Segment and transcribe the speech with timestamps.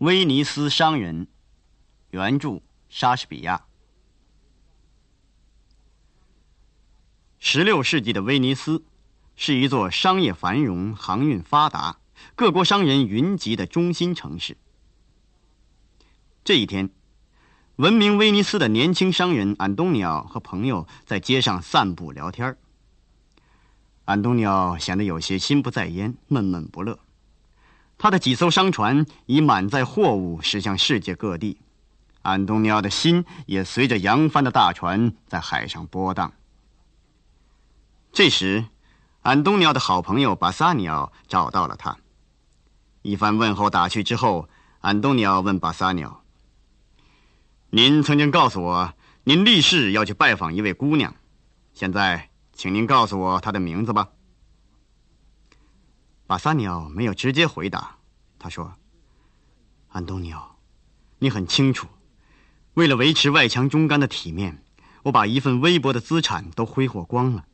[0.00, 1.26] 威尼斯商人，
[2.08, 3.66] 原著莎士比亚。
[7.38, 8.82] 十六世纪的威尼斯
[9.36, 11.98] 是一座商业繁荣、航运发达、
[12.34, 14.56] 各国商人云集的中心城市。
[16.44, 16.88] 这一天，
[17.76, 22.56] 闻名威尼斯的年轻商人安东尼奥和朋友在街上散步聊天
[24.06, 26.98] 安东尼奥显得有些心不在焉、闷闷不乐。
[28.02, 31.58] 他的几艘商船已满载货物驶向世界各地，
[32.22, 36.32] 安东尼奥的心也随着扬帆的大船在海上波荡。
[38.10, 38.64] 这时，
[39.20, 41.98] 安东尼奥的好朋友巴萨尼奥找到了他。
[43.02, 44.48] 一番问候打趣之后，
[44.80, 46.22] 安东尼奥问巴萨尼奥
[47.68, 51.14] ：“您曾经告诉我，您立誓要去拜访一位姑娘，
[51.74, 54.08] 现在，请您告诉我她的名字吧。”
[56.30, 57.96] 巴萨尼奥没有直接回答，
[58.38, 58.74] 他说
[59.90, 60.60] ：“安东尼奥，
[61.18, 61.88] 你很清楚，
[62.74, 64.62] 为了维持外强中干的体面，
[65.02, 67.46] 我把一份微薄的资产都挥霍光了。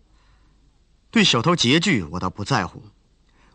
[1.11, 2.83] 对手头拮据，我倒不在乎，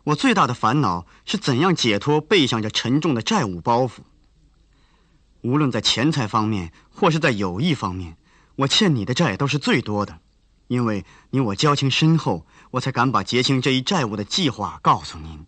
[0.02, 3.98] 我最大的烦恼是怎样解脱背上这沉重的债务包袱。
[5.42, 8.16] 无论在钱财方面，或是在友谊方面，
[8.56, 10.18] 我欠你的债都是最多的。”
[10.68, 15.44] 因为你我交情深厚，我才敢把结清这一债务的计划告诉您。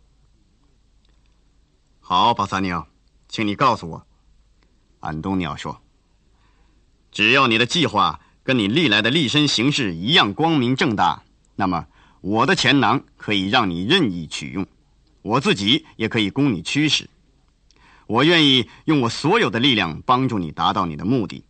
[2.01, 2.87] 好，巴萨尼奥，
[3.29, 4.07] 请你告诉我。
[5.01, 5.81] 安东尼奥说
[7.11, 11.23] ：“只要你的计划跟你历来的立身行事一样光明正大，
[11.57, 11.87] 那么
[12.21, 14.67] 我的钱囊可以让你任意取用，
[15.23, 17.09] 我自己也可以供你驱使。
[18.07, 21.45] 我愿意用我所有的力量帮助你达到你的目的。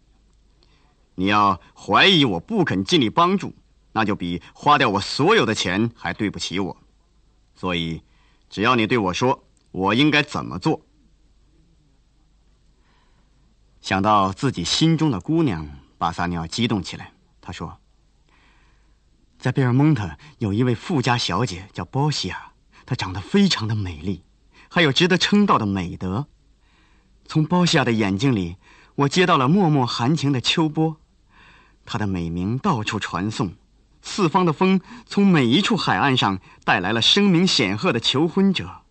[1.15, 3.55] 你要怀疑我不肯尽力帮助。”
[3.97, 6.77] 那就比花掉我所有的钱还对不起我，
[7.55, 8.03] 所以，
[8.51, 10.81] 只要你对我说我应该怎么做。
[13.81, 17.13] 想到自己心中的姑娘，巴萨尼奥激动起来。
[17.41, 17.79] 他说
[19.39, 22.53] ：“在贝尔蒙特有一位富家小姐叫波西亚，
[22.85, 24.25] 她长得非常的美丽，
[24.69, 26.27] 还有值得称道的美德。
[27.27, 28.57] 从波西亚的眼睛里，
[28.97, 30.97] 我接到了脉脉含情的秋波，
[31.85, 33.55] 她的美名到处传颂。”
[34.07, 38.83] 四方的风从每一处海岸上带来了声名显赫的求婚者。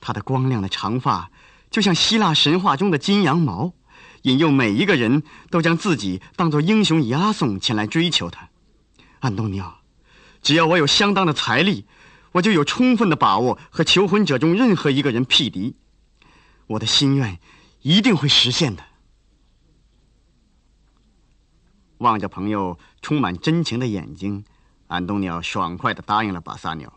[0.00, 1.30] 他的光亮的长发
[1.70, 3.72] 就像希腊神话中的金羊毛，
[4.22, 8.48] 引诱每一个人都将自己当作英雄押送前来追求他。
[9.20, 9.78] 安东尼奥，
[10.42, 11.86] 只要我有相当的财力，
[12.32, 15.76] 我就有充分的把握和求婚者中任何一个人匹敌。
[16.66, 17.38] 我的心愿
[17.82, 18.82] 一定会实现的。
[22.00, 24.42] 望着朋友充满真情的眼睛，
[24.86, 26.94] 安东尼奥爽快地答应了巴萨尼奥：“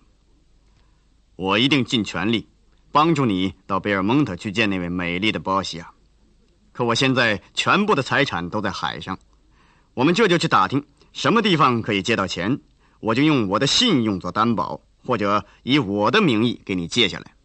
[1.36, 2.48] 我一定尽全力
[2.90, 5.92] 帮助你到贝尔蒙特去见那位美丽的波西亚。
[6.72, 9.20] 可我现在全部的财产都在海上，
[9.94, 12.62] 我们这就去打听什么地方可以借到钱，
[13.02, 17.36] 我就用我的信用做担保，或者以我的名义给你借下来。”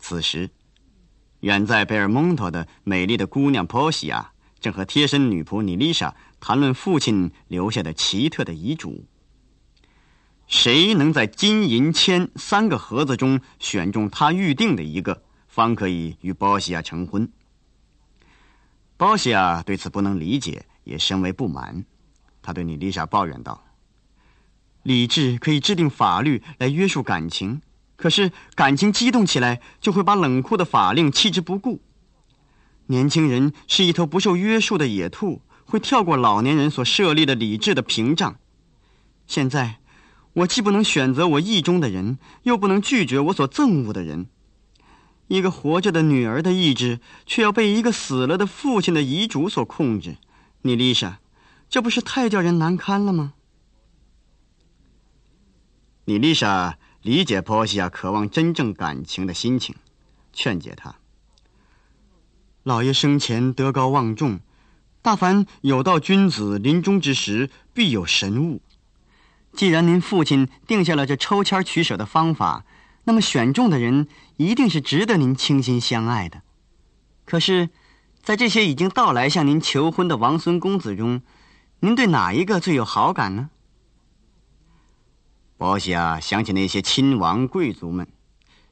[0.00, 0.48] 此时，
[1.40, 4.29] 远在贝尔蒙特的美丽的姑娘波西亚。
[4.60, 9.06] 正和贴身女仆妮丽莎谈论父亲留下的奇特的遗嘱。
[10.46, 17.30] 谁能在金银铅三个盒子中选中他预定的一个，方可以与包西亚成婚。
[18.96, 21.84] 包西亚对此不能理解，也深为不满。
[22.42, 23.64] 他对妮丽莎抱怨道
[24.82, 27.62] ：“理智可以制定法律来约束感情，
[27.96, 31.80] 可是感情激动起来，就会把冷酷的法令弃之不顾。”
[32.90, 38.40] 年轻人是一头不受约束的野兔，会跳过老年人所设立的理智的屏障。
[39.28, 39.78] 现在，
[40.32, 44.26] 我既不能选择我意中的人，又不能拒绝我所憎恶的人。
[45.28, 50.16] 一个活着的女儿的意志，却要被一个死了的父亲的遗嘱所控制。
[50.62, 51.20] 你丽莎，
[51.68, 53.34] 这不是太叫人难堪了吗？
[56.06, 59.76] 你丽莎理解波西亚渴望真正感情的心情，
[60.32, 60.96] 劝解他。
[62.70, 64.38] 老爷生前德高望重，
[65.02, 68.62] 大凡有道君子临终之时必有神物。
[69.52, 72.64] 既然您父亲定下了这抽签取舍的方法，
[73.02, 74.06] 那么选中的人
[74.36, 76.42] 一定是值得您倾心相爱的。
[77.24, 77.70] 可是，
[78.22, 81.22] 在这些已经到来向您求婚的王孙公子中，
[81.80, 83.50] 您对哪一个最有好感呢？
[85.56, 88.06] 保夏想起那些亲王贵族们，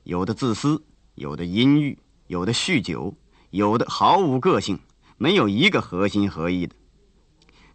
[0.04, 0.84] 有的自私，
[1.16, 1.98] 有的阴郁，
[2.28, 3.16] 有的酗酒。
[3.50, 4.80] 有的毫无个性，
[5.16, 6.74] 没有一个合心合意的。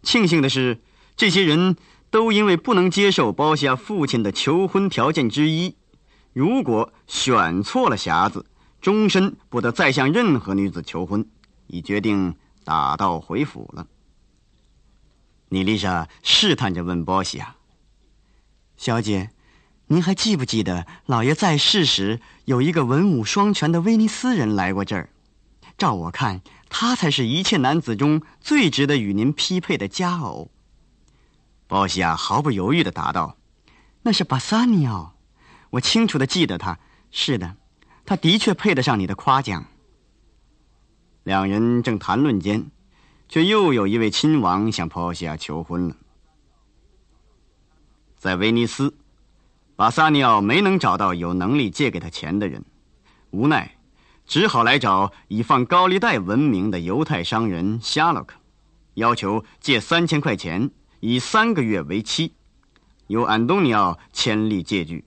[0.02, 0.80] 庆幸的是，
[1.16, 1.76] 这些人
[2.10, 5.76] 都因为不能接受包下父亲的求婚条件之一，
[6.32, 8.46] 如果选错了匣子，
[8.80, 11.26] 终身不得再向任何女子求婚，
[11.66, 13.86] 已决定打道回府了。
[15.48, 17.56] 妮丽莎试探着问波西亚
[18.76, 19.30] ：“小姐，
[19.86, 25.08] 您还记不记得老爷在世时有一个文武双全的威尼斯人来过这儿？
[25.76, 30.50] 照我看，他才是一切男子中最值得与您匹配的佳偶。”
[31.66, 33.36] 波西亚毫不犹豫的答道
[34.02, 35.16] ：“那是巴萨尼奥，
[35.70, 36.78] 我清楚的记得他。
[37.10, 37.56] 是的，
[38.04, 39.64] 他的确配得上你的夸奖。”
[41.24, 42.70] 两人正谈论间。
[43.26, 45.96] 却又有一位亲王向波西亚求婚了。
[48.16, 48.94] 在威尼斯，
[49.76, 52.62] 巴萨尼奥没能找到有能力借给他钱的人，
[53.30, 53.73] 无奈，
[54.26, 58.36] 只好来找以放高利贷闻名的犹太商人夏洛克，
[58.94, 62.32] 要求借三千块钱，以三个月为期，
[63.06, 65.04] 由安东尼奥签立借据。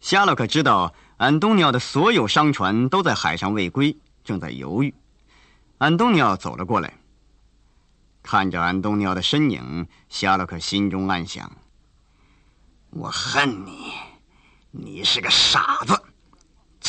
[0.00, 4.92] 夏洛克知道安东尼奥的所有商船都在海上未归，正在犹豫。
[5.78, 6.98] 安东尼奥走了过来，
[8.22, 11.52] 看着安东尼奥的身影，夏洛克心中暗想
[12.90, 13.92] ：“我恨你，
[14.72, 16.02] 你是个傻子，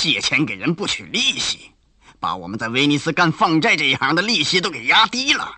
[0.03, 1.71] 借钱给人不取利息，
[2.19, 5.49] 把我们在威尼斯干放债这一行的利息都给压低了。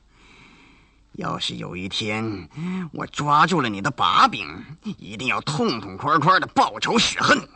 [1.13, 2.47] 要是有一天
[2.94, 4.47] 我抓住了你的把柄，
[5.00, 7.50] 一定要痛痛快快的报仇雪恨。”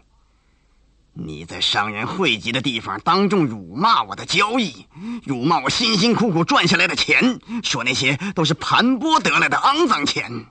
[1.13, 4.87] 你在商人汇集的地方当众辱骂我的交易，
[5.23, 10.47] 辱骂我辛辛苦苦赚下来的钱，说那些都是盘剥得来的肮脏钱。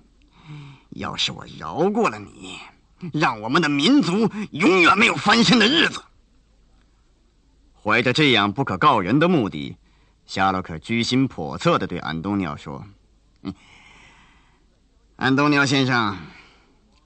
[0.91, 2.61] 要是我饶过了你，
[3.13, 6.01] 让我们的民族永远没有翻身的日子。
[7.89, 9.75] 怀着这样不可告人的目的，
[10.27, 12.85] 夏洛克居心叵测的对安东尼奥说
[15.17, 16.15] ：“安东尼奥先生，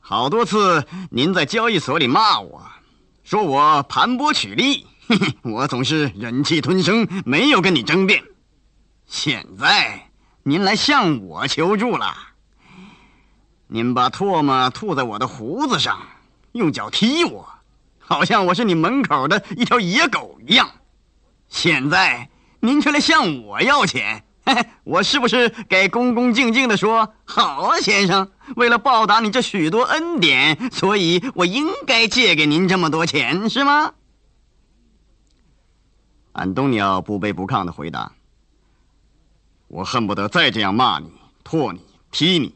[0.00, 2.66] 好多次您在交易所里骂我。”
[3.22, 4.84] 说我盘剥取利，
[5.42, 8.20] 我总是忍气吞声，没有跟你争辩。
[9.06, 10.10] 现在
[10.42, 12.12] 您来向我求助了，
[13.68, 16.02] 您把唾沫吐在我的胡子上，
[16.50, 17.48] 用脚踢我，
[18.12, 20.70] 好像我是你门口的一条野狗一样。
[21.48, 22.28] 现在
[22.60, 24.22] 您却来向我要钱。
[24.84, 33.94] 我是不是该恭恭敬敬的说：“好啊，先生，为了报答你这许多恩典，所以我应该借给您这么多钱，是吗？”
[36.32, 38.12] 安东尼奥不卑不亢的回答
[39.68, 41.10] ：“我恨不得再这样骂你、
[41.42, 41.80] 唾你、
[42.10, 42.54] 踢你。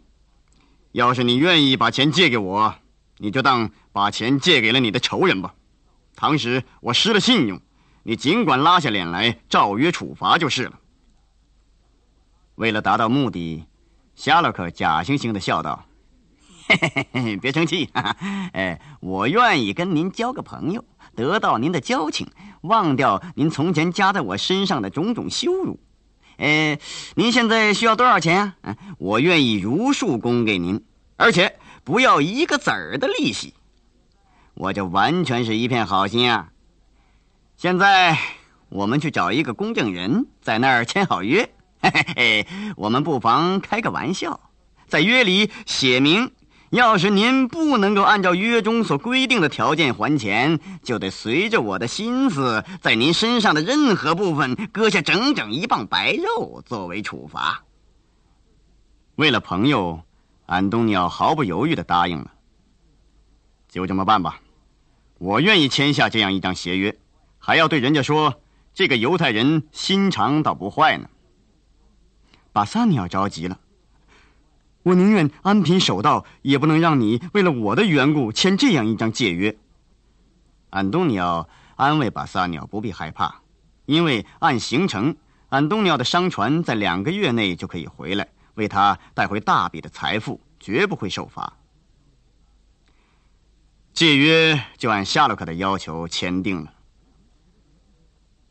[0.92, 2.74] 要是你愿意把钱借给我，
[3.18, 5.54] 你就当把钱借给了你的仇人吧。
[6.14, 7.60] 倘使我失了信用，
[8.02, 10.78] 你尽管拉下脸来，照约处罚就是了。”
[12.56, 13.64] 为了达到目的，
[14.14, 15.84] 夏洛克假惺惺的笑道
[16.68, 17.90] ：“嘿嘿嘿，别生气，
[18.54, 20.82] 哎，我愿意跟您交个朋友，
[21.14, 22.26] 得到您的交情，
[22.62, 25.78] 忘掉您从前加在我身上的种种羞辱。
[26.38, 26.78] 哎，
[27.14, 28.76] 您现在需要多少钱啊？
[28.98, 30.82] 我愿意如数供给您，
[31.16, 33.54] 而且不要一个子儿的利息。
[34.54, 36.48] 我这完全是一片好心啊。
[37.56, 38.18] 现在
[38.68, 41.48] 我们去找一个公证人，在那儿签好约。”
[41.80, 42.46] 嘿嘿，
[42.76, 44.50] 我们不妨开个玩笑，
[44.88, 46.32] 在约里写明，
[46.70, 57.62] 要是您不能够按照约中所规定的条件还钱，就得随着我的心思，在您身上的任何部分割下整整一磅白肉作为处罚。
[59.14, 60.02] 为了朋友，
[60.46, 62.32] 安东尼奥毫不犹豫的答应了。
[63.68, 64.40] 就这么办吧，
[65.18, 66.96] 我愿意签下这样一张协约，
[67.38, 68.40] 还要对人家说，
[68.72, 71.08] 这个犹太人心肠倒不坏呢。
[72.52, 73.58] 巴萨尼奥着急了，
[74.82, 79.54] 我宁愿安贫守道，也不能让你为了我的缘故签这样一张借约。
[80.70, 83.42] 安东尼奥安慰巴萨尼奥不必害怕，
[83.84, 85.16] 因为按行程，
[85.48, 91.56] 安东尼奥的商船在两个月内就可以回来，为他带回大笔的财富，绝不会受罚。
[93.94, 96.74] 契约就按夏洛克的要求签订了。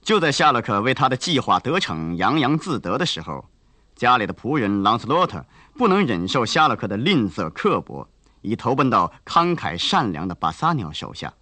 [0.01, 3.45] 就在夏洛克为他的计划得逞洋洋自得的时候。
[3.95, 8.09] 家里的仆人朗斯洛特不能忍受夏洛克的吝啬刻薄，
[8.41, 11.33] 已投奔到慷慨善良的巴萨尼奥手下。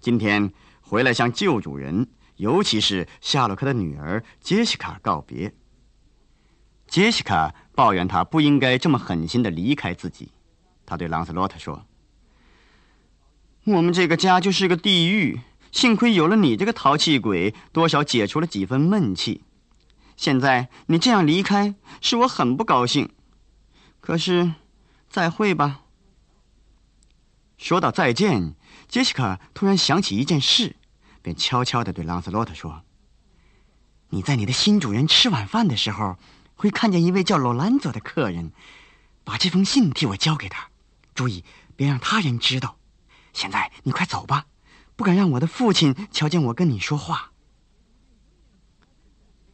[0.00, 5.52] 今天回来向旧主人，尤其是夏洛克的女儿杰西卡告别。
[6.90, 10.32] 杰西卡抱怨他不应该这么狠心的离开自己。
[10.84, 11.86] 他对朗斯洛特说
[13.62, 19.44] ：“我们这个家就是个地狱，幸亏有了你这个淘气鬼，多少解除了几分闷气。”
[20.18, 23.08] 现在你这样离开，使我很不高兴。
[24.00, 24.52] 可是，
[25.08, 25.82] 再会吧。
[27.56, 28.56] 说到再见，
[28.88, 30.74] 杰西卡突然想起一件事，
[31.22, 32.82] 便悄悄的对朗斯洛特说
[34.10, 36.16] ：“你在你的新主人吃晚饭的时候，
[36.60, 38.52] 会看见一位叫罗兰佐的客人，
[39.24, 40.68] 把这封信替我交给他，
[41.14, 41.42] 注意
[41.74, 42.76] 别让他人知道。
[43.32, 44.44] 现在你快走吧，
[44.94, 47.32] 不敢让我的父亲瞧见我跟你说话。”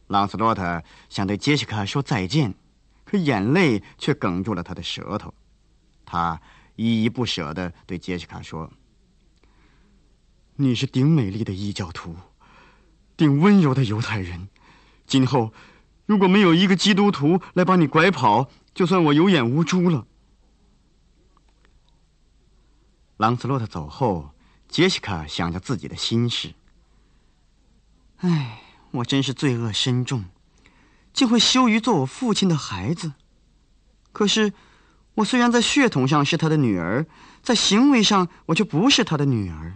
[0.07, 2.53] 朗斯洛特想对杰西卡说再见，
[3.05, 5.33] 可眼泪却哽住了他的舌头。
[6.03, 6.41] 他
[6.75, 8.69] 依依不舍地对杰西卡说
[10.59, 12.17] ：“你是顶美丽的异教徒，
[13.15, 14.49] 顶温柔的犹太人。
[15.05, 15.53] 今后
[16.07, 20.07] 如果没有一个基督徒来把你拐跑，就算我有眼无珠了。”
[23.17, 24.31] 朗斯洛特走后，
[24.67, 26.55] 杰西卡想着自己的心事。
[28.17, 28.63] 唉。
[28.91, 30.23] 我真是罪恶深重，
[31.11, 33.11] 竟会羞于做我父亲的孩子。
[34.13, 34.53] 可是，
[35.15, 37.05] 我虽然在血统上是他的女儿，
[37.43, 39.75] 在行为上我却不是他的女儿。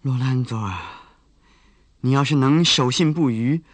[0.00, 0.80] 罗兰佐啊，
[2.02, 3.64] 你要是能守信不渝，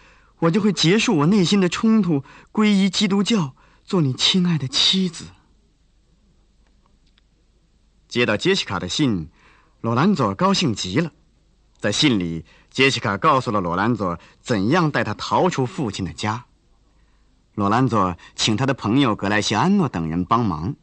[0.43, 5.27] 我就会结束我内心的冲突，皈依基督教，做你亲爱的妻子。
[8.09, 9.31] 接到杰西卡的信，
[9.81, 11.13] 罗兰佐高兴极了，
[11.79, 12.45] 在信里。
[12.71, 16.47] 杰西卡告诉了罗兰佐怎样带他逃出父亲的家。
[17.55, 20.75] 罗兰佐请他的朋友格莱西安诺等人帮忙，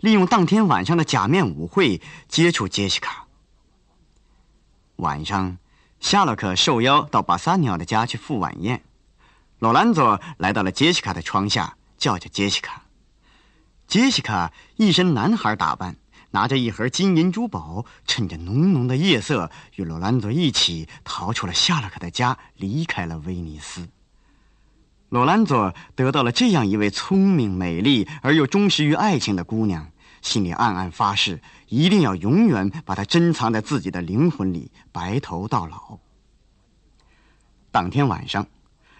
[0.00, 3.26] 利用当天晚上的假面舞会接触杰西卡。
[4.96, 5.56] 晚上，
[6.00, 8.82] 夏洛克受邀到巴萨尼奥的家去赴晚宴，
[9.58, 12.84] 罗兰佐来到了杰西卡的窗下，叫着杰西卡。
[13.86, 15.96] 杰西卡一身男孩打扮。
[16.30, 23.88] 拿着一盒金银珠宝，趁着浓浓的夜色，与罗兰佐一起逃出了夏洛克的家，离开了威尼斯。
[25.08, 35.98] 罗兰佐得到了这样一位聪明、美丽而又忠实于爱情的姑娘，心里暗暗发誓，一定要永远把她珍藏在自己的灵魂里，白头到老。
[37.70, 38.46] 当天晚上，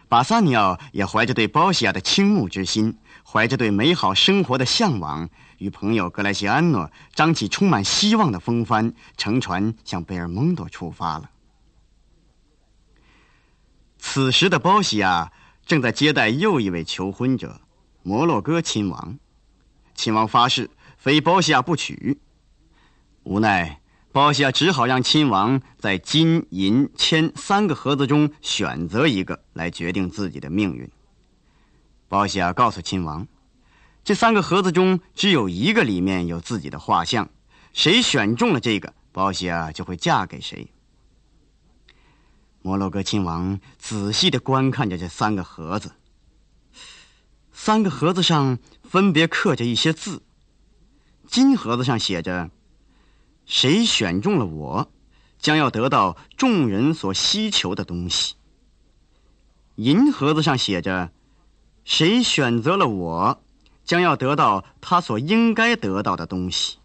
[0.08, 5.28] 巴萨尼奥也怀着对包西亚的倾慕之心，怀着对美好生活的向往。
[5.58, 11.30] 与朋友格莱西安诺张起充满希望的风帆，乘船向贝尔蒙多出发了。
[13.98, 15.32] 此时的包西亚
[15.66, 17.60] 正在接待又一位求婚者——
[18.02, 19.18] 摩洛哥亲王。
[19.94, 22.18] 亲王发誓非包西亚不娶。
[23.24, 23.80] 无奈，
[24.18, 30.90] 包西亚只好让亲王在金银铅三个盒子中选择一个来决定自己的命运。
[32.08, 33.28] 包西亚告诉亲王。
[34.02, 37.30] 这三个盒子中只有一个里面有自己的画像，
[37.72, 40.66] 谁选中了这个，包西亚就会嫁给谁。
[42.60, 45.92] 摩洛哥亲王仔细的观看着这三个盒子，
[47.52, 50.24] 三个盒子上分别刻着一些字。
[51.28, 52.50] 金盒子上写着
[53.48, 54.92] ：“谁选中了我，
[55.40, 58.36] 将要得到众人所希求的东西。”
[59.74, 61.10] 银盒子上写着
[61.84, 63.42] ：“谁选择了我。”
[63.88, 66.76] 将要得到他所应该得到的东西。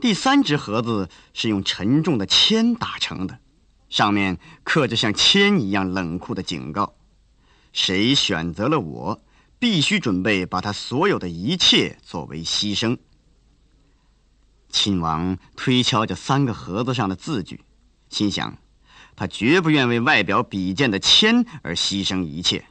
[0.00, 3.40] 第三只盒子是用沉重的铅打成的，
[3.88, 6.94] 上面刻着像铅一样冷酷的警告：
[7.72, 9.20] 谁选择了我，
[9.58, 12.96] 必须准备把他所有的一切作为牺牲。
[14.70, 17.60] 亲王推敲着三个盒子上的字句，
[18.08, 18.56] 心想：
[19.16, 22.64] 他绝不愿为外表比肩的铅而牺牲一切。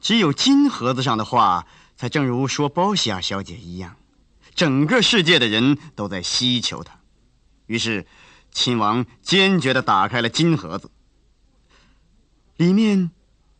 [0.00, 1.66] 只有金盒子上的话。
[1.94, 3.94] 才正如说包西亚小姐一样，
[4.56, 6.98] 整个世界的人都在希求他。
[7.66, 8.08] 于是，
[8.50, 10.90] 亲王坚决地打开了金盒子，
[12.56, 13.12] 里面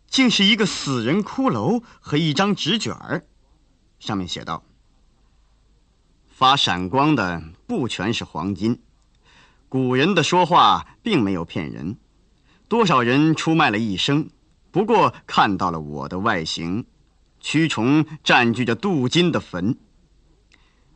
[0.09, 3.25] 竟是一个死人骷髅和一张纸卷儿，
[4.01, 4.65] 上面写道
[6.43, 8.81] ：“发闪光的不全是黄金，
[9.69, 11.99] 古人的说话并没有骗人。
[12.67, 14.29] 多少人出卖了一生，
[14.73, 16.85] 不过看到了我的外形。”
[17.41, 19.79] 蛆虫占据着镀金的坟。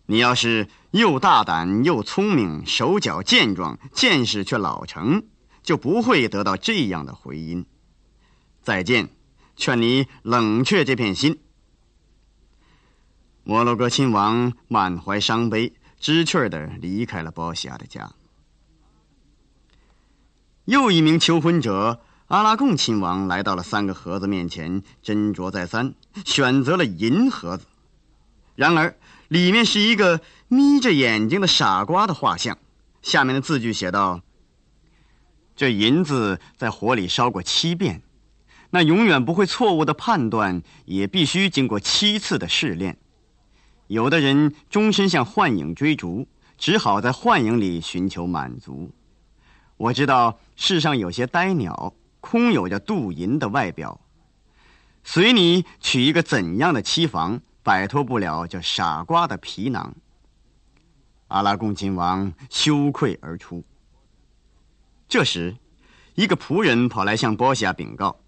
[0.06, 5.26] 你要是又大胆又聪明，手脚健壮，见识却老成，
[5.62, 7.64] 就不会得到这样的回音。
[8.62, 9.10] 再见，
[9.54, 11.38] 劝你冷却这片心。
[13.48, 18.10] 摩洛哥亲王满怀伤悲，知趣的离开了包西亚的家。
[20.64, 22.00] 又一名求婚者。
[22.26, 27.66] 阿拉贡亲王来到了三个盒子面前，斟酌再三，选择了银盒子。
[28.56, 28.96] 然而，
[29.28, 32.58] 里面是一个眯着眼睛的傻瓜的画像。
[33.00, 34.22] 下面的字句写道
[35.54, 38.02] ：“这银子在火里烧过七遍，
[38.70, 42.98] 那永远不会错误的判断，也必须经过七次的试炼。
[43.88, 46.26] 有的人终身向幻影追逐，
[46.58, 48.90] 只好在幻影里寻求满足。
[49.76, 54.00] 我知道世上有些呆鸟，空有着镀银的外表。
[55.04, 59.94] 随你娶一个怎样的妻房，摆脱不了这傻瓜的皮囊。
[61.28, 63.64] 阿拉贡亲王羞愧而出。
[65.08, 65.56] 这时，
[66.14, 68.18] 一个仆人跑来向波西亚禀告，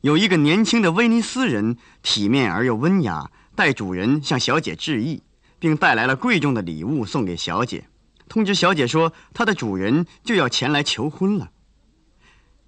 [0.00, 5.22] 有一个年轻的威尼斯人，体面而又温雅，代主人向小姐致意，
[5.58, 7.88] 并带来了贵重的礼物送给小姐，
[8.28, 11.50] 通知小姐说她的主人就要前来求婚了。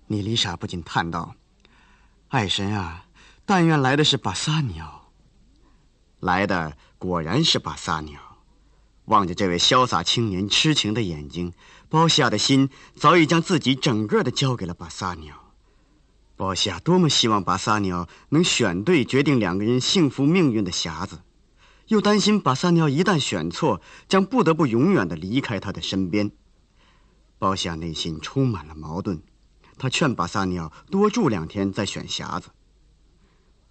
[0.07, 1.35] 妮丽莎不禁叹道
[2.28, 3.04] ：“爱神啊！”
[3.45, 5.11] 但愿来的是巴萨鸟。
[6.21, 8.21] 来的果然是巴萨鸟。
[9.04, 11.54] 望着这位潇洒青年痴情的眼睛，
[11.88, 15.38] 包西亚的心早已将自己整个的交给了巴萨鸟。
[16.38, 21.18] 包西亚多么希望巴萨鸟能选对决定两个人幸福命运的匣子，
[21.88, 26.30] 又担心巴萨鸟一旦选错，将不得不永远的离开他的身边。
[27.40, 29.21] 包西亚内心充满了矛盾，
[29.78, 32.50] 他劝巴萨鸟多住两天再选匣子。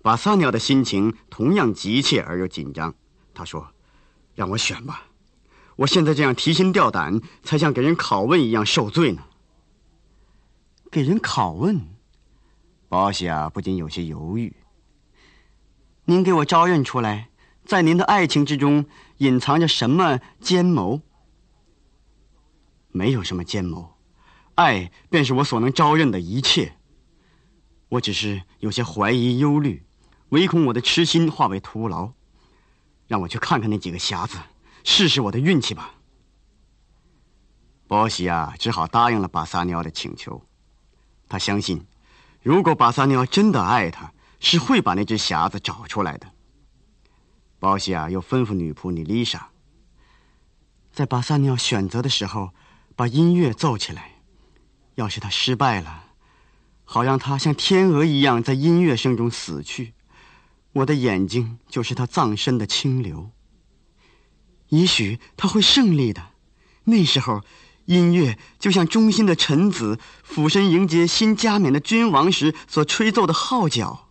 [0.01, 2.93] 巴萨鸟的心情同样急切而又紧张。
[3.33, 3.65] 他说
[4.36, 5.03] ：“让我选吧，
[5.77, 9.24] 我现在这样提心吊胆，才像给人拷问一样受罪呢。”
[10.91, 11.96] 给人拷问，
[12.89, 14.56] 保西亚不禁有些犹豫。
[16.06, 17.29] 您给我招认出来，
[17.65, 18.86] 在您的爱情之中
[19.17, 21.01] 隐藏着什么奸谋？
[22.89, 23.98] 没有什么奸谋，
[24.56, 26.77] 爱便是我所能招认的一切。
[27.89, 29.84] 我只是有些怀疑、忧虑。
[30.29, 32.12] 唯恐我的痴心化为徒劳，
[33.08, 34.38] 让我去看看那几个匣子，
[34.84, 35.96] 试试我的运气吧。
[37.88, 40.41] 波西亚只好答应了巴萨尼奥的请求。
[41.29, 41.86] 他相信，
[42.47, 46.31] 如果巴萨尼奥真的爱他，是会把那只匣子找出来的。
[47.59, 49.49] 波西亚又吩咐女仆妮丽莎，
[50.93, 52.51] 在巴萨尼奥选择的时候，
[52.95, 54.11] 把音乐奏起来。
[54.95, 56.05] 要是他失败了，
[56.85, 59.93] 好让他像天鹅一样在音乐声中死去。
[60.71, 63.29] 我的眼睛就是他葬身的清流。
[64.69, 66.27] 也许他会胜利的，
[66.86, 67.41] 那时候，
[67.88, 74.10] 音乐就像忠心的臣子俯身迎接新加冕的君王时所吹奏的号角，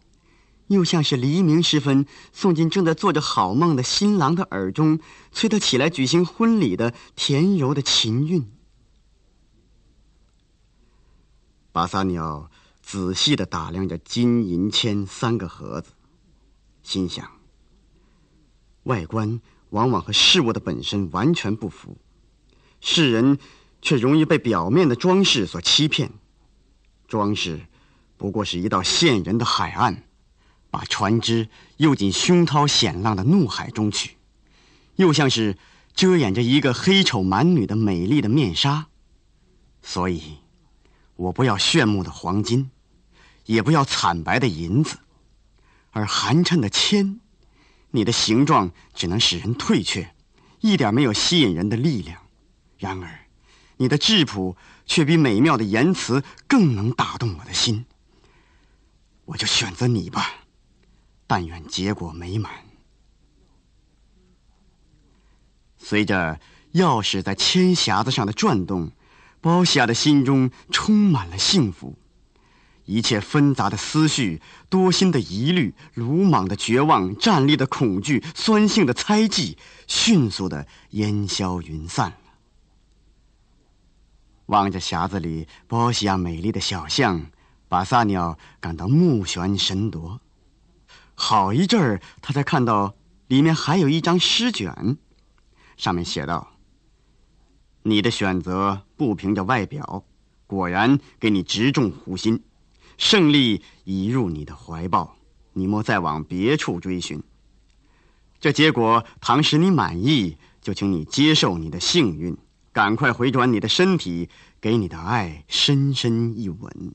[0.69, 4.99] 又像是黎明时分送进正在做着好梦的新郎的耳中，
[5.31, 8.51] 催他起来举行婚礼的甜柔的琴韵。
[11.71, 15.93] 巴萨鸟仔细的打量着金银铅三个盒子。
[16.83, 17.31] 心想：
[18.85, 21.99] 外观往往和事物的本身完全不符，
[22.81, 23.39] 世人
[23.81, 26.11] 却容易被表面的装饰所欺骗。
[27.09, 27.61] 装饰
[28.17, 30.03] 不过是一道陷人的海岸，
[30.71, 34.11] 把船只诱进凶涛险浪的怒海中去；
[34.97, 35.57] 又像是
[35.95, 38.87] 遮掩着一个黑丑蛮女的美丽的面纱。
[39.83, 40.39] 所以，
[41.15, 42.71] 我不要炫目的黄金，
[43.45, 44.99] 也不要惨白的银子。
[45.93, 47.21] 而寒碜的铅，
[47.93, 50.13] 你的形状只能使人退却，
[50.61, 52.21] 一点没有吸引人的力量。
[52.79, 53.26] 然而，
[53.79, 57.85] 你的质朴却比美妙的言辞更能打动我的心。
[59.27, 60.31] 我就选择你吧，
[61.27, 62.53] 但愿结果美满。
[65.79, 66.41] 随着
[66.75, 68.93] 钥匙在铅匣子上的转动，
[69.41, 71.97] 包西亚的心中充满了幸福。
[72.85, 79.59] 一切纷杂的思绪、多心的疑虑、鲁莽的绝望、战栗的恐惧、酸性的猜忌，
[79.89, 82.17] 迅速的烟消云散。
[84.47, 87.27] 望着匣子里波西亚美丽的小象，
[87.69, 90.21] 巴萨鸟感到目眩神夺。
[91.15, 92.95] 好一阵儿，他才看到
[93.27, 94.97] 里面还有一张诗卷，
[95.77, 96.53] 上面写道
[97.83, 100.05] ：“你的选择不凭着外表，
[100.47, 102.43] 果然给你直中湖心。”
[102.99, 105.17] 胜利已入你的怀抱，
[105.53, 107.23] 你莫再往别处追寻。
[108.41, 112.35] 这结果倘使你满意，就请你接受你的幸运，
[112.77, 114.29] 赶快回转你的身体，
[114.61, 116.95] 给你的爱深深一吻。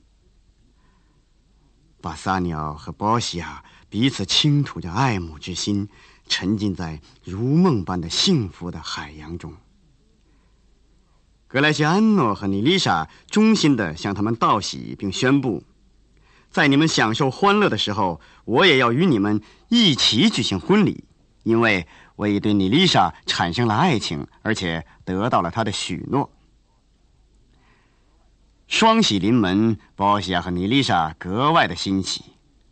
[2.00, 5.88] 巴萨鸟和波西亚彼此倾吐着爱慕之心，
[6.28, 9.54] 沉浸在如梦般的幸福的海洋中。
[11.48, 15.64] 格莱西安诺和妮丽莎衷心地向他们道喜，并宣布。
[16.52, 21.02] 在你们享受欢乐的时候，我也要与你们一起举行婚礼，
[21.42, 26.30] 因为我已对妮丽莎产生了爱情，而且得到了她的许诺。
[28.66, 32.24] 双喜临门，波西亚和妮丽莎格外的欣喜，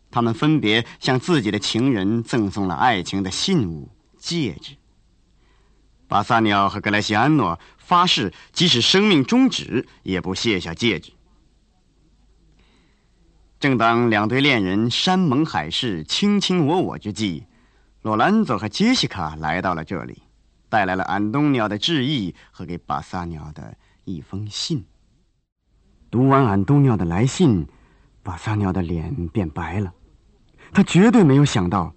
[0.09, 4.75] 他们分别向自己的情人赠送了爱情的信物戒指。
[6.07, 11.13] 巴萨尼奥和格莱西安诺发誓，即使生命终止，也不卸下戒指。
[13.59, 17.45] 正当两对恋人山盟海誓、卿卿我我之际，
[18.01, 20.23] 罗兰佐和杰西卡来到了这里，
[20.69, 24.83] 带来了安东尼奥的致意和给巴萨尼奥的一封信。
[26.09, 27.67] 读完安东尼奥的来信，
[28.23, 29.93] 巴萨尼奥的脸变白了。
[30.73, 31.93] 他绝对没有想到，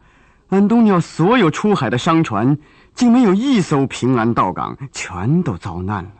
[0.48, 2.58] 安东尼奥所有出海的商船。
[2.94, 6.12] 竟没有一艘平安到港，全都遭难了。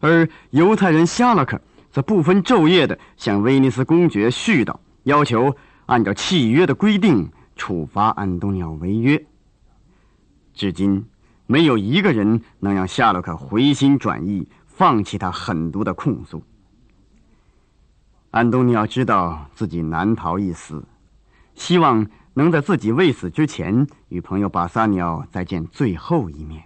[0.00, 1.58] 而犹太人夏洛克
[1.90, 7.32] 则不分昼夜的向威尼斯公爵絮叨，要求按照契约的规定
[7.62, 9.24] 处罚安东尼奥违约。
[10.52, 11.06] 至今，
[11.46, 16.42] 没有一个人能让夏洛克回心转意，放弃他狠毒的控诉。
[18.32, 20.82] 安东尼奥知道自己难逃一死，
[21.54, 22.04] 希望。
[22.34, 26.64] 能在自己未死之前与朋友巴萨尼奥再见最后一面。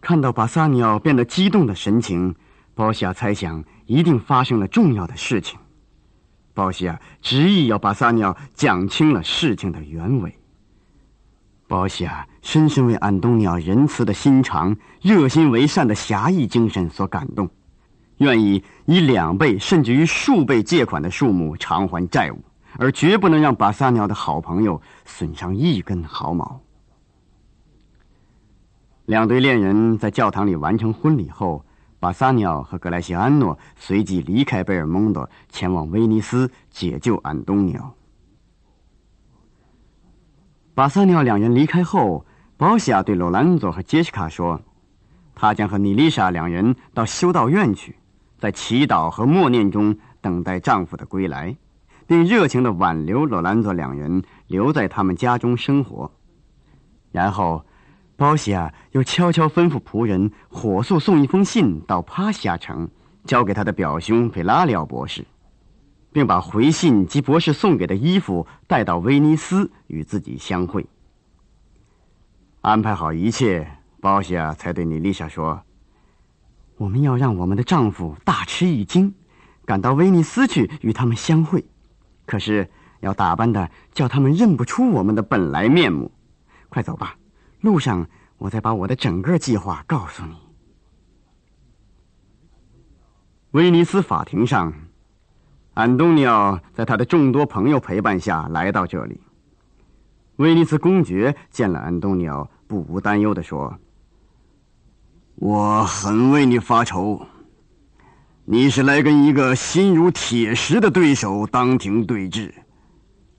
[0.00, 2.34] 看到巴萨尼奥变得激动的神情，
[2.74, 5.58] 包西亚猜想一定发生了重要的事情。
[6.54, 10.38] 包西亚执意要巴萨尼奥讲清了事情的原委。
[11.66, 17.50] 包西亚深深为安东尼奥仁慈的心肠、热心为善的侠义精神所感动，
[18.18, 22.38] 愿意以两倍甚至于数倍借款的数目偿还债务。
[22.76, 26.60] 而绝不能让巴萨鸟的好朋友损伤一根毫毛。
[29.06, 31.64] 两对恋人在教堂里完成婚礼后，
[32.04, 37.94] 巴萨尼奥和格莱西安诺随即离开贝尔蒙多，前往威尼斯解救安东尼奥。
[40.74, 42.26] 巴萨尼奥两人离开后，
[42.58, 44.60] 保西亚对罗兰佐和杰西卡说
[45.34, 47.96] ：“他将和妮丽莎两人到修道院去，
[48.38, 51.56] 在祈祷和默念中等待丈夫的归来。”
[52.06, 56.10] 并热情的挽留罗兰佐两人留在他们家中生活，
[57.12, 57.64] 然后，
[58.16, 62.88] 包西亚又悄悄吩咐仆人火速送一封信到帕西亚城，
[63.24, 65.24] 交给他的表兄佩拉里奥博士，
[66.12, 70.86] 并把回信及博士送给的衣服带到威尼斯与自己相会。
[72.60, 73.68] 安排好一切，
[74.00, 75.60] 包西亚才对妮丽莎说
[76.78, 79.12] ：“我们要让我们的丈夫大吃一惊，
[79.64, 81.64] 赶到威尼斯去与他们相会。”
[82.26, 86.10] 可是要打扮的叫他们认不出我们的本来面目。
[86.70, 87.16] 快走吧，
[87.64, 90.36] 路上我再把我的整个计划告诉你。
[93.52, 94.70] 威尼斯法庭上，
[95.72, 99.18] 安东尼奥在他的众多朋友陪伴下来到这里。
[100.36, 103.78] 威尼斯公爵见了安东尼奥，不无担忧的说
[105.36, 107.26] ：“我很为你发愁。”
[108.44, 112.54] 你是来跟一个心如铁石的对手当庭对质，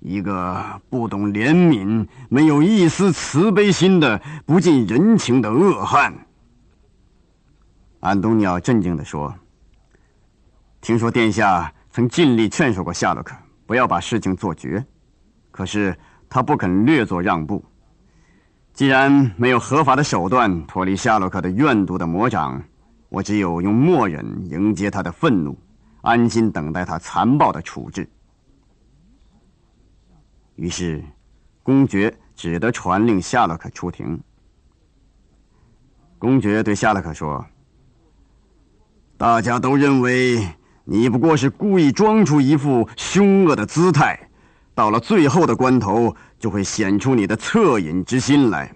[0.05, 6.13] 一个不懂怜悯、没有一丝慈悲心的不近人情的恶汉。
[8.01, 9.33] 安东尼奥镇静地说
[10.79, 14.85] ：“听说殿下曾尽力劝说过夏洛克不要把事情做绝，
[15.49, 15.97] 可是
[16.29, 17.65] 他不肯略作让步。
[18.73, 22.63] 既然没有合法的手段脱离夏洛克的怨毒的魔掌。”
[23.07, 25.57] 我只有用默忍迎接他的愤怒，
[26.01, 28.09] 安心等待他残暴的处置。
[30.55, 31.03] 于是，
[31.63, 34.19] 公爵只得传令夏洛克出庭。
[36.17, 37.45] 公爵对夏洛克说
[39.17, 40.47] ：“大家都认为
[40.85, 44.29] 你不过是故意装出一副凶恶的姿态，
[44.73, 48.73] 到了最后的关头，就会显出你的恻隐之心来。”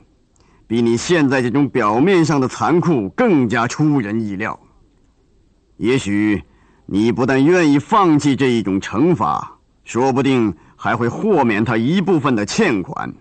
[0.67, 4.59] 比你现在这种表面上的残酷更加出人意料。
[5.77, 6.43] 也许
[6.85, 13.13] 你不但愿意放弃这一种惩罚，说不定还会豁免他一部分的欠款。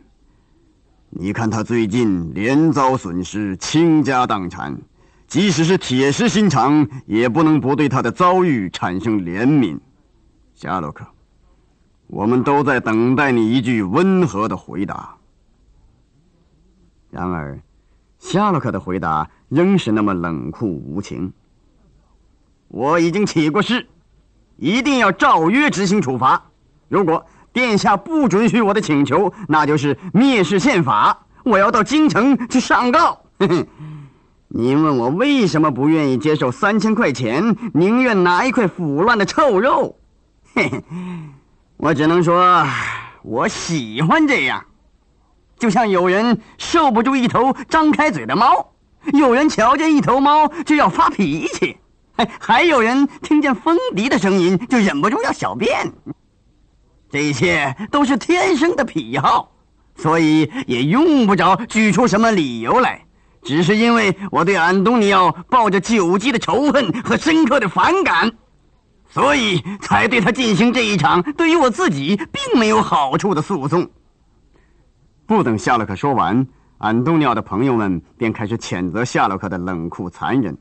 [1.11, 4.79] 你看他最近连遭损失，倾家荡产，
[5.27, 9.77] 即使是铁石心肠，也不能不对他的遭遇产生怜悯。
[10.55, 11.05] 夏洛克，
[12.07, 15.17] 我们都在等待你一句温和的回答。
[17.11, 17.59] 然而，
[18.21, 21.33] 夏洛克的回答仍是那么冷酷无情。
[22.69, 23.89] 我已经起过誓，
[24.59, 26.41] 一定要照约执行处罚。
[26.89, 31.27] 如果殿下不准许我的请求，那就是蔑视宪法。
[31.45, 33.21] 我要到京城去上告。
[34.51, 39.97] 您问我为什么不愿意接受三千块钱，宁愿拿一块腐烂的臭肉？
[41.77, 42.67] 我只能说，
[43.23, 44.65] 我喜欢这样。
[45.59, 48.73] 就像有人受不住一头张开嘴的猫，
[49.13, 51.77] 有人瞧见一头猫就要发脾气，
[52.17, 55.93] 还 还有人听见风笛的声音就忍不住要小便。
[57.11, 59.51] 这一切都是天生的癖好，
[59.97, 63.05] 所以也用不着举出什么理由来。
[63.43, 68.31] 只是因为我对安东尼奥抱着久积的仇恨和深刻的反感，
[69.09, 73.89] 所以才对他进行这一场对于我自己并没有好处的诉讼。
[75.25, 76.47] 不等夏洛克说完，
[76.79, 80.59] 安东尼奥的朋友们便开始谴责夏洛克的冷酷残忍，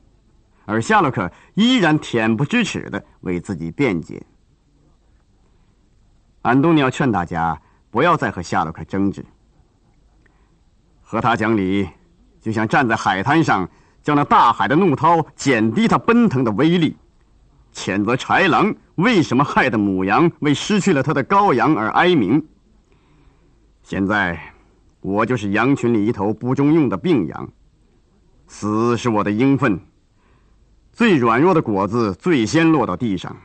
[0.64, 4.22] 而夏洛克依然恬不知耻的为自己辩解。
[6.42, 9.24] 安东尼奥劝大家不要再和夏洛克争执，
[11.02, 11.88] 和他讲理。
[12.40, 13.68] 就像站在海滩上，
[14.00, 16.94] 叫那大海的怒涛减低它奔腾的威力；
[17.74, 22.42] 谴责豺狼为什么害得母羊为失去了它的羔羊而哀鸣。
[23.82, 24.40] 现在，
[25.00, 27.48] 我就是羊群里一头不中用的病羊，
[28.46, 29.78] 死是我的应分。
[30.92, 33.36] 最软弱的果子最先落到地上，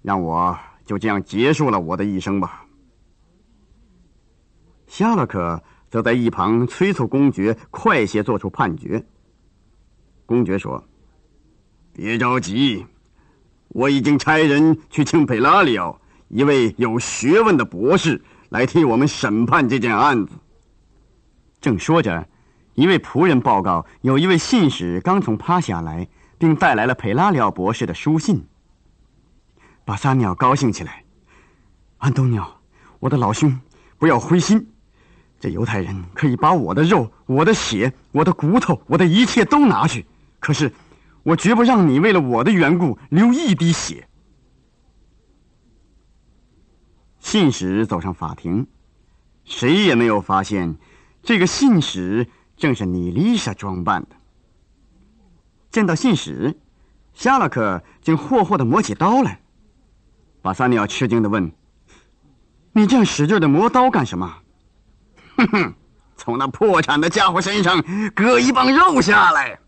[0.00, 2.66] 让我就这样结束了我的一生吧。
[4.86, 5.62] 夏洛克。
[5.92, 9.04] 则在一旁催促公爵快些做出判决。
[10.24, 10.82] 公爵说
[11.92, 12.86] ：“别着急，
[13.68, 20.32] 我已经差人去请佩拉里奥，一位有学问的博士，来替我们审判这件案子。”
[21.60, 22.26] 正说着，
[22.72, 28.46] 一位仆人报告，有一位信使刚从趴下来，并带来了佩拉里奥博士的书信。
[29.84, 31.04] 巴萨尼奥高兴起来
[31.98, 32.60] ：“安东尼奥，
[33.00, 33.60] 我的老兄，
[33.98, 34.68] 不要灰心。”
[35.40, 40.06] 这犹太人可以把我的肉、我的血、我的骨头、我的一切都拿去，
[40.38, 40.72] 可是
[41.24, 44.08] 我绝不让你为了我的缘故流一滴血。
[47.18, 48.68] 信使走上法庭，
[49.44, 50.76] 谁也没有发现，
[51.24, 54.10] 这个信使正是你丽莎装扮的。
[55.72, 56.56] 见到信使，
[57.14, 59.41] 夏洛克竟霍霍的磨起刀来。
[60.42, 61.52] 巴萨尼奥吃惊的问
[62.74, 64.38] ：“你这样使劲的磨刀干什么？”
[65.38, 65.74] 哼哼，
[66.16, 69.58] 从那破产的家伙身上割一磅肉下来。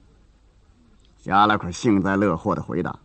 [1.22, 2.98] 加拉克幸灾乐祸的回答。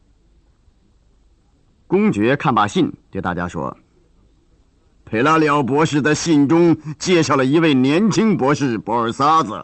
[1.86, 3.77] 公爵看罢信，对大家说
[5.05, 9.63] ：“佩拉里奥博士在信中介绍了一位年轻博士博尔萨子，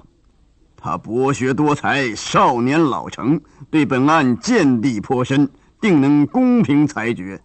[0.77, 5.49] 他博学多才，少年老成，对本案见地颇深，
[5.81, 7.41] 定能公平裁决。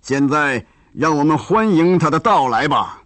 [0.00, 3.02] 现在，让我们欢迎他的到来吧。”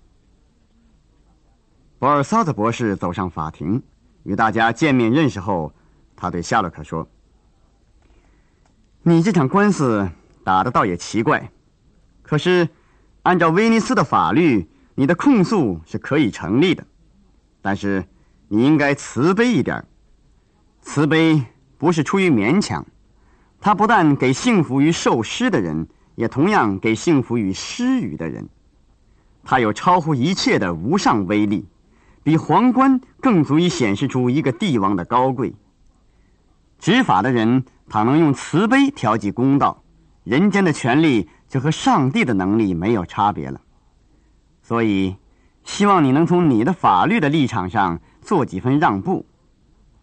[1.99, 3.83] 博尔萨特博士走上法庭，
[4.25, 5.73] 与大家见面认识后，
[6.17, 7.09] 他对夏洛克说
[9.03, 10.09] ：“你这场官司
[10.45, 11.51] 打的倒也奇怪，
[12.23, 12.69] 可是
[13.23, 16.85] 按照威尼斯的法律，你的控诉是可以成立的。
[17.61, 18.05] 但是
[18.49, 19.85] 你应该慈悲一点，
[20.81, 21.45] 慈悲
[21.79, 22.85] 不是出于勉强，
[23.61, 25.87] 它不但给幸福于受施的人，
[26.23, 28.49] 也同样给幸福与施予的人。
[29.43, 31.67] 它有超乎一切的无上威力。”
[32.25, 35.53] 比皇冠更足以显示出一个帝王的高贵。
[36.79, 39.83] 执法的人倘能用慈悲调剂公道，
[40.23, 43.61] 人间的权利就和上帝的能力没有差别了。
[44.63, 45.17] 所以，
[45.65, 49.27] 希望你能从你的法律的立场上做几分让步。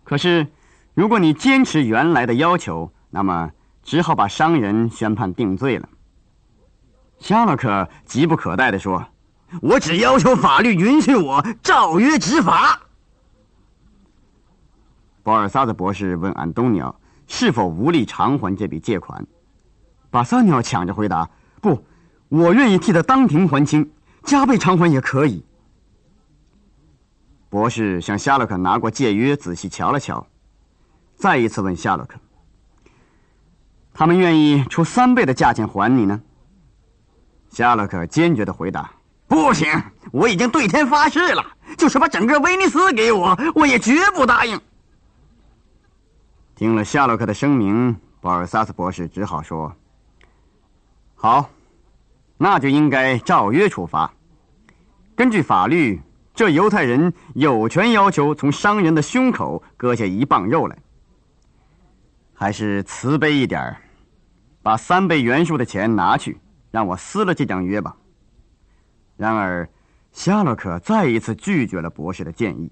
[0.04, 0.48] 可是，
[0.94, 3.52] 如果你坚持原来的要求，那么
[3.82, 5.88] 只好把商人宣判定罪了。
[7.20, 9.06] 夏洛克急不可待地说。
[9.64, 12.80] 我只要求法律允许我照约执法。
[15.24, 19.26] 保尔萨的博士问安东尼奥是否无力偿还这笔借款，
[20.12, 21.28] 巴萨尼奥抢着回答
[21.62, 21.84] ：“不，
[22.28, 23.92] 我愿意替他当庭还清，
[24.24, 25.44] 加倍偿还也可以。”
[27.50, 30.28] 博士向夏洛克拿过借约，仔细瞧了瞧，
[31.16, 32.20] 再一次问夏洛克
[33.96, 36.22] ：“他们愿意出三倍的价钱还你呢？”
[37.50, 38.90] 夏洛克坚决的回答。
[39.28, 39.68] 不行，
[40.12, 41.46] 我已经对天发誓了，
[41.78, 44.60] 就是把整个威尼斯给我，我也绝不答应。
[46.56, 49.72] 听了夏洛克的声明，保尔萨斯博士只好说
[51.16, 51.50] ：“好，
[52.38, 54.12] 那就应该照约处罚。
[55.16, 56.02] 根据法律，
[56.34, 60.78] 这犹太人有权要求从商人的胸口割下一磅肉来。
[62.34, 63.76] 还是慈悲一点
[64.62, 66.40] 把三倍原数的钱拿去，
[66.72, 67.96] 让我撕了这张约吧。”
[69.18, 69.70] 然而，
[70.12, 72.72] 夏洛克再一次拒绝了博士的建议。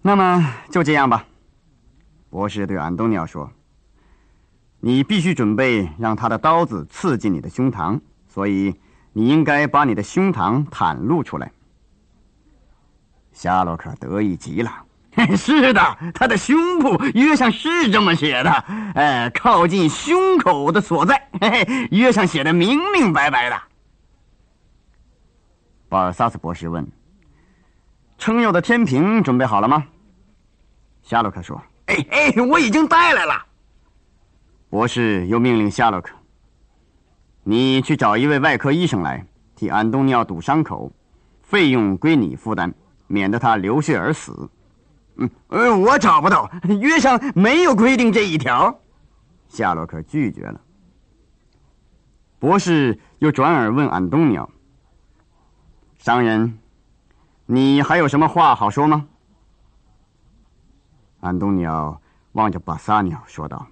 [0.00, 1.26] 那么就这样吧，
[2.30, 3.52] 博士对安东尼奥说
[4.80, 8.74] ：“你必须准备让他的刀子刺进你的胸膛，所以
[9.12, 11.52] 你应该把你的胸膛袒露出来。”
[13.32, 14.70] 夏洛克得意极了
[15.36, 18.50] ：“是的，他的胸部约上是这么写的，
[18.94, 21.28] 哎，靠近胸口的所在，
[21.90, 23.60] 约上写的明明白白的。”
[25.88, 26.86] 保尔萨斯博士问
[28.18, 29.84] ：“撑油的天平准备好了吗？”
[31.02, 33.46] 夏洛克说：“哎哎，我已经带来了。”
[34.70, 36.14] 博士又命令夏洛克
[37.42, 39.24] ：“你去找一位外科医生来，
[39.56, 40.92] 替安东尼奥堵伤口，
[41.42, 42.72] 费用归你负担，
[43.06, 44.48] 免得他流血而死。
[45.18, 46.50] ”“嗯，我找不到，
[46.80, 48.80] 约上没有规定这一条。”
[49.48, 50.60] 夏洛克拒绝了。
[52.38, 54.48] 博士又转而问安东尼奥
[55.98, 56.58] ：“商人，
[57.46, 59.08] 你还有什么话好说吗？”
[61.20, 62.00] 安东尼奥
[62.32, 63.66] 望着巴萨尼奥说道：“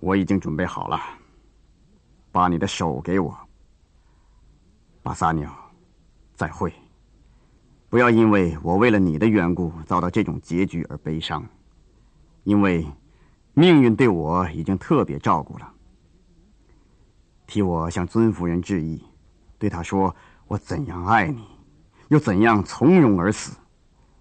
[0.00, 1.00] 我已经准备好了，
[2.32, 3.38] 把你的手给我。”
[5.00, 5.54] 巴萨尼奥，
[6.34, 6.74] 再会。
[7.90, 11.46] 不要因为我为了你的缘故遭到这种结局而悲伤，
[12.44, 12.86] 因为
[13.54, 15.72] 命运对我已经特别照顾了。
[17.46, 19.02] 替我向尊夫人致意，
[19.58, 20.14] 对她说
[20.46, 21.42] ：“我怎样爱你，
[22.08, 23.56] 又怎样从容而死。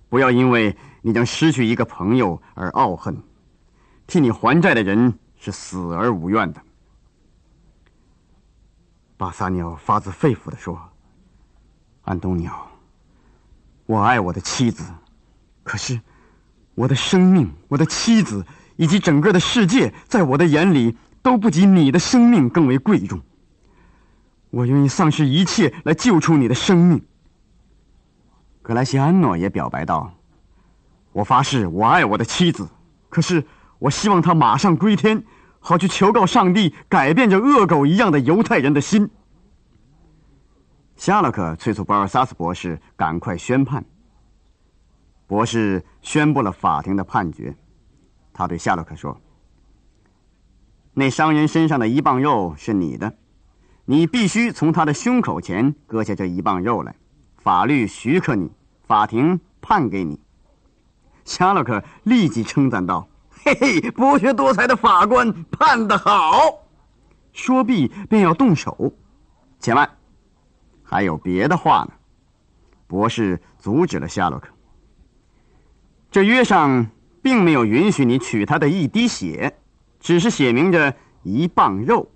[0.08, 3.22] 不要因为你将失去一个朋友而懊恨。
[4.08, 6.62] 替你还债的人是死而无怨的。”
[9.18, 10.80] 巴萨尼奥发自肺腑的说
[12.04, 12.72] ：“安东尼奥，
[13.88, 14.84] 我爱我的妻子，
[15.64, 16.00] 可是
[16.76, 18.46] 我的生命、我的妻子
[18.76, 23.20] 以及整个的世界，在我的眼里。”都不及你的生命更为贵重。
[24.50, 27.04] 我愿意丧失一切来救出你的生命。
[28.62, 30.14] 格莱西安诺也表白道
[31.12, 32.70] ：“我发誓，我爱我的妻子，
[33.10, 33.44] 可是
[33.80, 35.22] 我希望她马上归天，
[35.60, 39.10] 好去求告上帝，改变这恶狗一样的犹太人的心。”
[40.98, 43.86] 夏洛克催促保尔萨斯博士赶快宣判。
[45.28, 47.56] 博士宣布了法庭的判决，
[48.34, 49.16] 他对夏洛克说。
[50.94, 53.16] 那商人身上的一磅肉是你的，
[53.86, 56.96] 你必须从他的胸口前割下这一磅肉来。
[57.38, 58.52] 法律许可你，
[58.88, 60.20] 法庭判给你。
[61.24, 63.08] 夏洛克立即称赞道
[63.46, 66.66] ：“嘿嘿，博学多才的法官判得好！”
[67.34, 68.92] 说毕便要动手，
[69.60, 69.88] 且慢，
[70.88, 71.94] 还有别的话呢。
[72.88, 74.48] 博士阻止了夏洛克。
[76.10, 76.88] 这约上
[77.22, 79.60] 并没有允许你取他的一滴血。
[80.00, 82.10] 只是写明着一磅肉，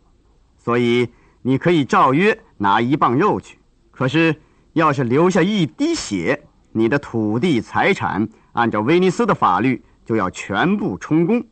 [0.56, 1.10] 所以
[1.42, 3.58] 你可以照约拿一磅肉去。
[3.90, 4.40] 可是，
[4.74, 11.44] 要是留下一滴血，你的土地财产按照威尼斯的法律就要全部充公。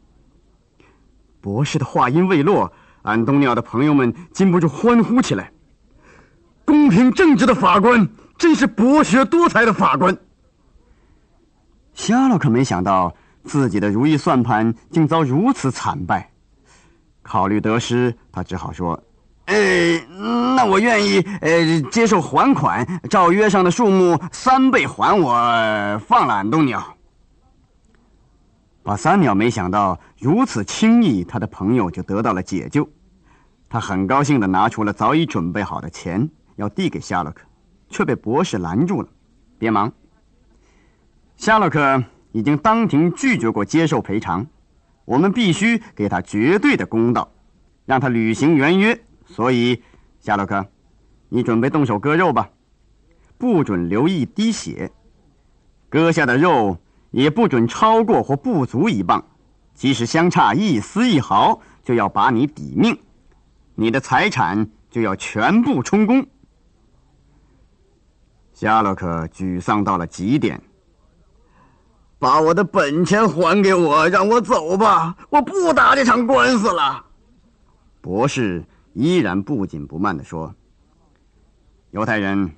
[1.41, 5.51] 博士的话音未落，安东尼奥的朋友们禁不住欢呼起来
[6.69, 10.15] ：“公平正直的法官，真是博学多才的法官。”
[11.95, 13.11] 夏洛克没想到。
[13.45, 16.29] 自己的如意算盘竟遭如此惨败，
[17.23, 19.01] 考虑得失，他只好说
[19.47, 19.55] ：“呃，
[20.57, 25.31] 那我愿意，呃，接受还款，照约上的数目三倍还我，
[26.05, 26.95] 放了安东尼奥。”
[28.83, 32.87] 巴萨鸟没想到如此轻易，他的朋友就得到了解救。
[33.69, 37.45] 他很高兴地拿出了早已准备好的钱，要递给夏洛克，
[37.87, 39.07] 却被博士拦住了
[39.57, 39.91] ：“别忙，
[41.37, 44.45] 夏洛克。”已经当庭拒绝过接受赔偿，
[45.05, 47.31] 我们必须给他绝对的公道，
[47.87, 49.01] 让他履行原约。
[49.25, 49.81] 所以，
[50.19, 50.63] 夏洛克，
[51.29, 52.51] 你准备动手割肉吧，
[53.39, 54.91] 不准留一滴血，
[55.89, 56.77] 割下的肉
[57.09, 59.25] 也不准超过或不足一磅，
[59.73, 62.95] 即使相差一丝一毫，就要把你抵命，
[63.73, 66.27] 你的财产就要全部充公。
[68.59, 70.61] 夏洛克沮丧到了极点。
[72.17, 75.15] 把我的本钱还给我，让我走吧！
[75.29, 77.05] 我不打这场官司了。
[78.01, 80.53] 博士依然不紧不慢地说
[81.91, 82.51] ：“犹太人，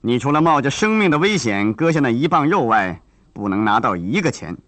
[0.00, 3.00] 你除了冒着生命的危险割下那一磅肉外，
[3.32, 4.58] 不能拿到一个钱。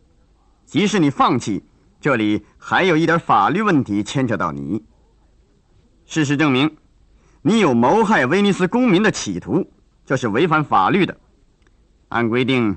[0.65, 1.65] 即使你放弃，
[2.01, 4.85] 这里还有一点法律问题牵扯到你。
[6.05, 6.77] 事实证明，
[7.43, 9.69] 你有谋害威尼斯公民的企图，
[10.07, 11.15] 这是违反法律的。
[12.09, 12.75] 按规定。”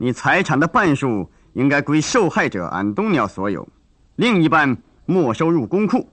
[0.00, 3.68] 你财产的半数应该归受害者安东尼奥所有，
[4.14, 6.08] 另一半没收入公库，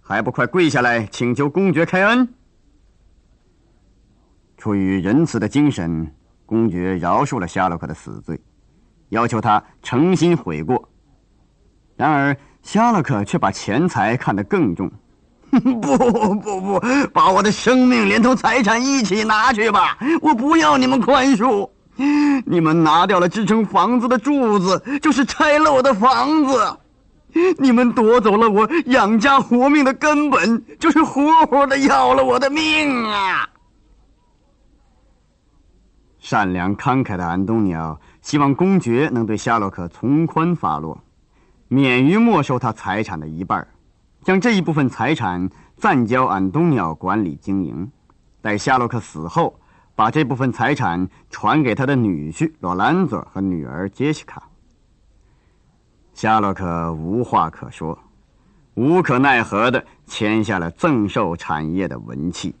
[0.00, 2.26] 还不快跪下来请求公爵开恩？
[4.56, 6.10] 出于仁慈的精神，
[6.46, 8.40] 公爵饶恕了夏洛克的死罪，
[9.10, 10.88] 要求他诚心悔过。
[11.96, 14.90] 然而夏洛克却把钱财看得更重，
[15.80, 15.96] 不
[16.40, 16.80] 不不，
[17.12, 21.68] 把我的生命连同财产一起拿去吧，我不要你们宽恕。
[22.44, 26.76] 你们拿掉了支撑房子的柱子，就是拆了我的房子；
[27.56, 33.48] 你们夺走了我养家活命的根本，就是活活的要了我的命啊！
[36.18, 40.98] 善良慷慨的安东尼奥希望公爵能对夏洛克从宽发落，
[41.68, 43.66] 免于没收他财产的一半，
[44.26, 47.88] 将这一部分财产暂交安东尼奥管理经营，
[48.42, 49.56] 待夏洛克死后，
[49.94, 54.50] 把这部分财产传给他的女婿罗兰佐和女儿杰西卡。
[56.12, 57.96] 夏洛克无话可说，
[58.74, 62.52] 无可奈何的签下了赠售产业的文契。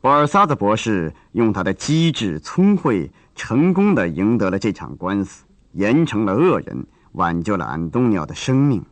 [0.00, 6.86] 博尔萨泽博士用他的机智聪慧，成功的赢得了这场官司，严惩了恶人，
[7.18, 8.82] 挽救了安东尼奥的生命。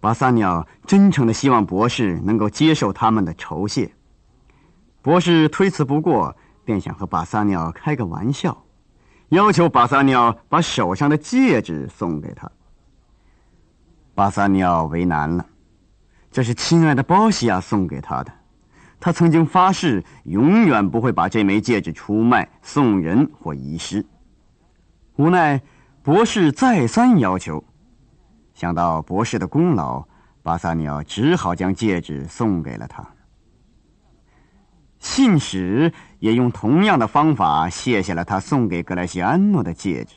[0.00, 3.92] 巴萨鸟真诚的希望博士能够接受他们的酬谢。
[5.00, 8.64] 博士推辞不过，便想和巴萨鸟开个玩笑，
[9.28, 12.50] 要求巴萨鸟把手上的戒指送给他。
[14.14, 15.46] 巴萨鸟为难了，
[16.32, 18.32] 这是亲爱的包西亚送给他的。
[18.98, 24.04] 他曾经发誓，永远不会把这枚戒指出卖、送人或遗失。
[25.16, 25.62] 无奈，
[26.02, 27.62] 博士再三要求，
[28.54, 30.02] 想到博士的功劳，
[30.42, 33.06] 巴萨尼奥只好将戒指送给了他。
[34.98, 40.14] 信使也用同样的方法谢谢了他送给格莱西安诺的戒指。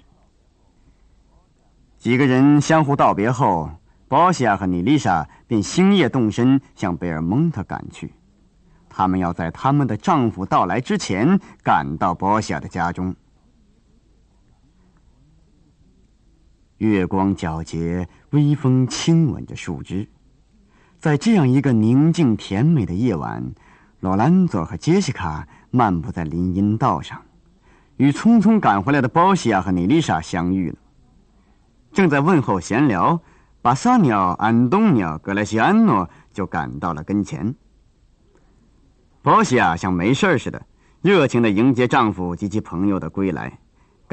[1.98, 3.70] 几个人相互道别后，
[4.08, 8.14] 保西亚和尼丽莎便星夜动身向贝尔蒙特赶去。
[8.88, 13.14] 他们要在他们的丈夫到来之前赶到波西亚的家中。
[16.84, 20.10] 月光皎洁，微风轻吻着树枝，
[21.00, 23.54] 在这样一个宁静甜美的夜晚，
[24.02, 27.22] 罗兰佐和杰西卡漫步在林荫道上，
[27.96, 30.76] 与匆匆赶回来的波西亚和尼丽莎相遇了。
[31.94, 33.22] 正在问候闲聊，
[33.62, 37.56] 巴萨鸟、安东鸟、格莱西安诺就赶到了跟前。
[39.22, 40.66] 保西亚像没事似的，
[41.02, 43.60] 热情的迎接丈夫及其朋友的归来，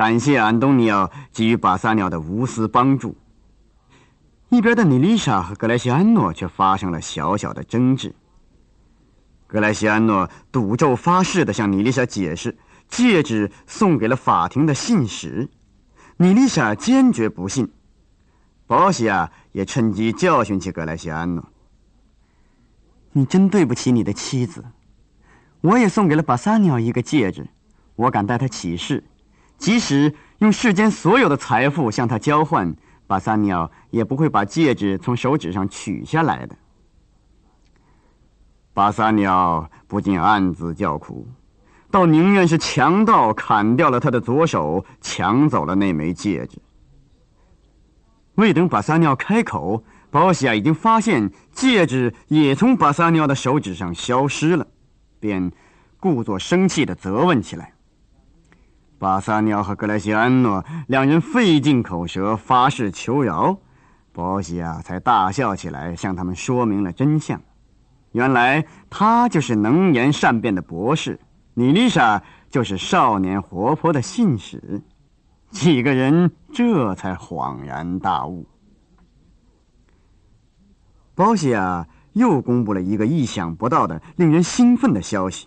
[0.00, 3.14] 感谢安东尼奥给予巴萨鸟的无私帮助。
[4.48, 8.14] 一边的尼丽莎和格莱西安诺却发生了小小的争执。
[9.46, 12.56] 格莱西安诺赌咒发誓的向尼丽莎解释，
[12.88, 15.46] 戒指送给了法庭的信使，
[16.16, 17.70] 尼丽莎坚决不信。
[18.66, 21.44] 保西亚也趁机教训起格莱西安诺
[23.12, 24.64] ：“你真对不起你的妻子。”
[25.60, 27.46] 我也送给了巴萨尼奥一个戒指，
[27.96, 29.04] 我敢代他起誓，
[29.60, 32.74] 即使用世间所有的财富向他交换，
[33.06, 36.56] 巴萨尼奥也不会把戒指从手指上取下来的。
[38.72, 41.28] 巴萨尼奥不禁暗自叫苦，
[41.90, 46.58] 倒宁愿是强盗砍掉了他的左手，抢走了那枚戒指。
[48.36, 54.66] 未等巴萨尼奥开口，保西亚已经发现戒指也从巴萨尼奥的手指上消失了。
[55.18, 55.52] 便
[55.98, 57.74] 故作生气的责问起来。
[59.00, 63.56] 巴萨鸟和格莱西安诺两人费尽口舌发誓求饶，
[64.12, 67.40] 波西亚才大笑起来，向他们说明了真相。
[68.12, 71.18] 原来他就是能言善辩的博士，
[71.54, 74.82] 妮丽莎就是少年活泼的信使。
[75.50, 78.46] 几个人这才恍然大悟。
[81.14, 81.88] 波西亚。
[82.12, 85.46] 又公布了一个意想不到的、令人兴奋的消息：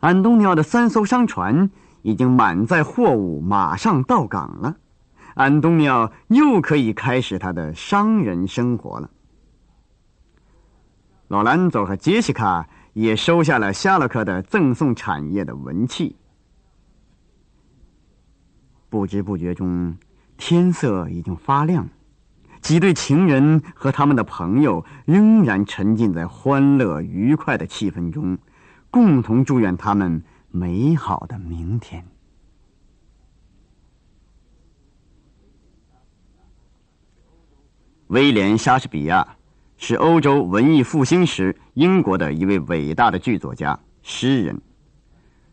[0.00, 1.70] 安东尼奥的三艘商船
[2.02, 4.76] 已经满载货物，马上到港了。
[5.34, 9.10] 安东尼奥又可以开始他的商人生活了。
[11.28, 16.16] 罗兰佐和杰西卡也收下了夏洛克的赠送产业的文契。
[18.88, 19.96] 不知不觉中，
[20.36, 21.88] 天色已经发亮。
[22.60, 28.36] 几对情人和他们的朋友仍然沉浸在欢乐愉快的气氛中，
[28.90, 32.06] 共同祝愿他们美好的明天。
[38.08, 39.36] 威廉·莎士比亚
[39.76, 44.60] 是欧洲文艺复兴时英国的一位伟大的剧作家、诗人，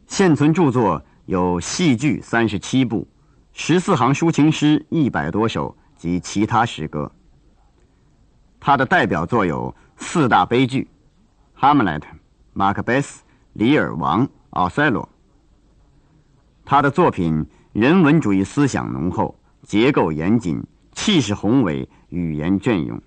[0.08, 3.08] 现存著作有戏剧三十七部，
[3.54, 5.76] 十四行抒情诗一百多首。
[5.98, 7.12] 及其他诗歌。
[8.60, 10.84] 他的代表作有四大悲剧：
[11.60, 12.08] 《哈姆雷特》
[12.54, 13.24] 《马克贝斯》
[13.54, 14.22] 《李尔王》
[14.58, 15.04] 《奥塞罗》。
[16.66, 23.00] 他的作品人文主义思想浓厚，结构严谨，气势宏伟，语言隽永，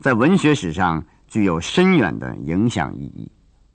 [0.00, 3.30] 在文学史上具有深远的影响意义。